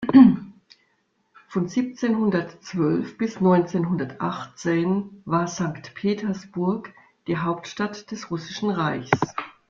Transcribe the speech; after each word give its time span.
Von 1.49 1.67
siebzehnhundertzwölf 1.67 3.19
bis 3.19 3.39
neunzehnhundertachtzehn 3.39 5.21
war 5.25 5.47
Sankt 5.47 5.93
Petersburg 5.93 6.91
die 7.27 7.37
Hauptstadt 7.37 8.09
des 8.09 8.31
Russischen 8.31 8.71
Reichs. 8.71 9.19